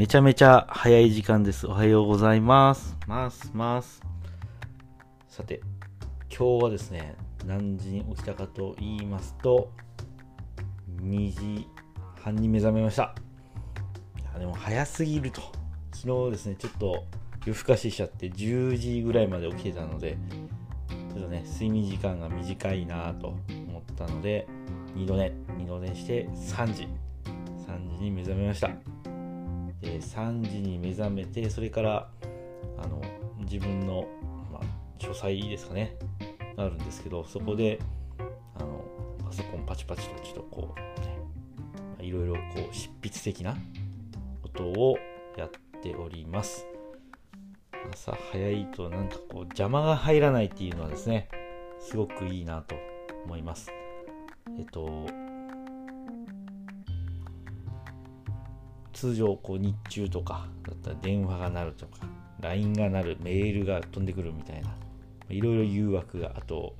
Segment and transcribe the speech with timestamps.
[0.00, 1.66] めちゃめちゃ早い時間です。
[1.66, 2.96] おはようございます。
[3.06, 4.00] ます、ます。
[5.28, 5.60] さて、
[6.34, 9.70] 今日はですね、何時に起きたかと言いますと、
[11.02, 11.68] 2時
[12.18, 13.14] 半に目覚めました。
[14.18, 15.42] いやでも早すぎると。
[15.92, 17.04] 昨日ですね、ちょっと
[17.44, 20.16] 夜更かししちゃって10時ぐらいまで起きてたので、
[21.12, 23.34] ちょっとね、睡眠時間が短いなと
[23.68, 24.46] 思ったので、
[24.94, 26.88] 2度寝、2度寝して3時、
[27.68, 28.70] 3時に目覚めました。
[29.80, 32.10] で3時に目覚めてそれから
[32.78, 33.00] あの
[33.40, 34.06] 自分の、
[34.52, 34.62] まあ、
[34.98, 35.96] 書斎ですかね。
[36.56, 37.78] あるんですけどそこで
[38.58, 38.84] あの
[39.24, 40.74] パソコンパチパチとちょっとこ
[41.98, 43.56] う、ね、いろいろこう執筆的な
[44.42, 44.98] ことを
[45.36, 45.50] やっ
[45.80, 46.66] ております。
[47.92, 51.28] 朝早いとなんかこう邪魔が入らないっていうのはですね
[51.80, 52.76] すごくいいなと
[53.24, 53.70] 思います。
[54.58, 55.06] えっと
[58.92, 61.98] 通常こう日中とかだったら電話が鳴るとか
[62.40, 64.74] LINE が鳴るメールが飛んでくるみたいな
[65.28, 66.74] いろいろ誘惑があと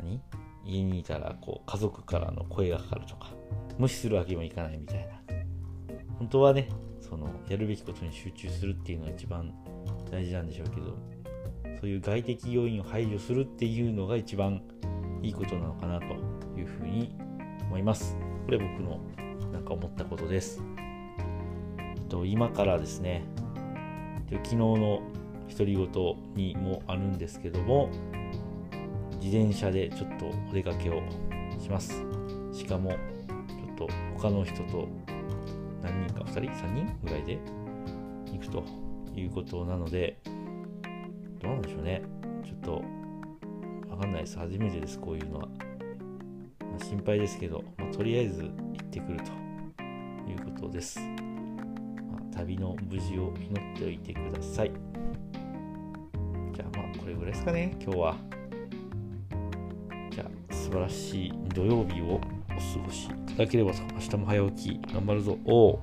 [0.00, 0.20] 何？
[0.64, 3.30] 家にいたらこう家族からの声がかかるとか
[3.78, 5.34] 無視するわけにもいかないみたいな。
[6.18, 6.68] 本当はね
[7.00, 9.52] そのやるべきことに集中するっていうのが一番
[10.10, 10.96] 大事なんでしょうけど
[11.80, 14.62] そういう外的要因を排除するっていうのが一番
[15.20, 16.04] いいことなのかなと
[16.56, 17.16] いうふうに
[17.62, 18.16] 思います。
[18.44, 19.00] これ僕の
[19.52, 20.62] なんか思ったことです。
[22.12, 23.24] と今からですね
[24.30, 25.02] 昨日の
[25.48, 25.88] 独り言
[26.34, 27.90] にもあるんですけども
[29.22, 31.02] 自転車でちょっとお出かけを
[31.58, 32.02] します。
[32.52, 34.88] しかもちょっと他の人と
[35.80, 37.38] 何人か2人？3人ぐらいで
[38.32, 38.64] 行くと
[39.14, 40.18] いうことなので
[41.40, 42.02] どうなんでしょうね。
[42.44, 42.82] ちょっと
[43.90, 44.38] わかんないです。
[44.38, 48.48] 初めてですこういうのは、まあ、心配ですけど、まあ、とりあえず行
[48.82, 49.30] ってくると
[50.30, 50.98] いうことです。
[52.36, 54.72] 旅の無事を祈っておいてください。
[56.52, 58.16] じゃあまあこれぐらいですかね、今日は。
[60.10, 62.24] じゃあ素晴らしい土曜日をお過
[62.84, 65.38] ごしいただければと、明日も早起き頑張るぞ。
[65.44, 65.78] お